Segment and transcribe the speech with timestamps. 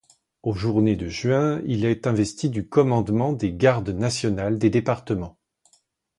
[0.41, 5.37] Aux journées de juin, il est investi du commandement des gardes nationales des départements.